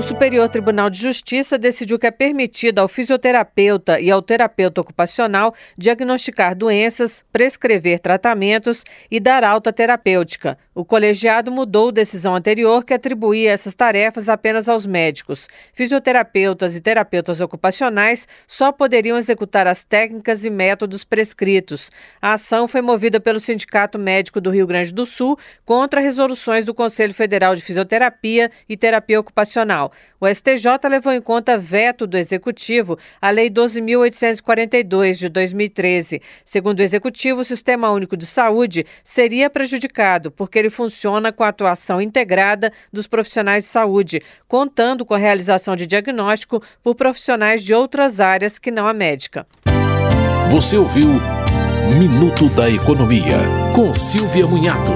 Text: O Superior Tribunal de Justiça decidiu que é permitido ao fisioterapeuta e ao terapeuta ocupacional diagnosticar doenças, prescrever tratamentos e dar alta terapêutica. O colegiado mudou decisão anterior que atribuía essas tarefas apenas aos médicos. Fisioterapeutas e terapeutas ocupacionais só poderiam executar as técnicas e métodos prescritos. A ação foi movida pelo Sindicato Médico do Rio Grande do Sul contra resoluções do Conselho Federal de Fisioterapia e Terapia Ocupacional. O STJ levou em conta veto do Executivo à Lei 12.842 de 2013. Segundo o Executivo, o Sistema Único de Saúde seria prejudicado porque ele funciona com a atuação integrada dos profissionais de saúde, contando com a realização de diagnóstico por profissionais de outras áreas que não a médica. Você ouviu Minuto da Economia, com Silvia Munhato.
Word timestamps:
O 0.00 0.02
Superior 0.02 0.48
Tribunal 0.48 0.88
de 0.88 0.98
Justiça 0.98 1.58
decidiu 1.58 1.98
que 1.98 2.06
é 2.06 2.10
permitido 2.10 2.78
ao 2.78 2.88
fisioterapeuta 2.88 4.00
e 4.00 4.10
ao 4.10 4.22
terapeuta 4.22 4.80
ocupacional 4.80 5.54
diagnosticar 5.76 6.56
doenças, 6.56 7.22
prescrever 7.30 8.00
tratamentos 8.00 8.82
e 9.10 9.20
dar 9.20 9.44
alta 9.44 9.70
terapêutica. 9.70 10.56
O 10.74 10.86
colegiado 10.86 11.52
mudou 11.52 11.92
decisão 11.92 12.34
anterior 12.34 12.82
que 12.82 12.94
atribuía 12.94 13.52
essas 13.52 13.74
tarefas 13.74 14.30
apenas 14.30 14.70
aos 14.70 14.86
médicos. 14.86 15.46
Fisioterapeutas 15.74 16.74
e 16.74 16.80
terapeutas 16.80 17.42
ocupacionais 17.42 18.26
só 18.46 18.72
poderiam 18.72 19.18
executar 19.18 19.66
as 19.66 19.84
técnicas 19.84 20.46
e 20.46 20.48
métodos 20.48 21.04
prescritos. 21.04 21.90
A 22.22 22.32
ação 22.32 22.66
foi 22.66 22.80
movida 22.80 23.20
pelo 23.20 23.38
Sindicato 23.38 23.98
Médico 23.98 24.40
do 24.40 24.48
Rio 24.48 24.66
Grande 24.66 24.94
do 24.94 25.04
Sul 25.04 25.38
contra 25.66 26.00
resoluções 26.00 26.64
do 26.64 26.72
Conselho 26.72 27.12
Federal 27.12 27.54
de 27.54 27.60
Fisioterapia 27.60 28.50
e 28.66 28.74
Terapia 28.74 29.20
Ocupacional. 29.20 29.89
O 30.20 30.26
STJ 30.26 30.88
levou 30.88 31.12
em 31.12 31.20
conta 31.20 31.56
veto 31.56 32.06
do 32.06 32.16
Executivo 32.16 32.98
à 33.20 33.30
Lei 33.30 33.50
12.842 33.50 35.14
de 35.14 35.28
2013. 35.28 36.20
Segundo 36.44 36.80
o 36.80 36.82
Executivo, 36.82 37.40
o 37.40 37.44
Sistema 37.44 37.90
Único 37.90 38.16
de 38.16 38.26
Saúde 38.26 38.84
seria 39.02 39.48
prejudicado 39.50 40.30
porque 40.30 40.58
ele 40.58 40.70
funciona 40.70 41.32
com 41.32 41.44
a 41.44 41.48
atuação 41.48 42.00
integrada 42.00 42.72
dos 42.92 43.06
profissionais 43.06 43.64
de 43.64 43.70
saúde, 43.70 44.22
contando 44.46 45.04
com 45.04 45.14
a 45.14 45.18
realização 45.18 45.74
de 45.74 45.86
diagnóstico 45.86 46.62
por 46.82 46.94
profissionais 46.94 47.64
de 47.64 47.74
outras 47.74 48.20
áreas 48.20 48.58
que 48.58 48.70
não 48.70 48.86
a 48.86 48.92
médica. 48.92 49.46
Você 50.50 50.76
ouviu 50.76 51.08
Minuto 51.98 52.48
da 52.50 52.70
Economia, 52.70 53.38
com 53.74 53.92
Silvia 53.92 54.46
Munhato. 54.46 54.92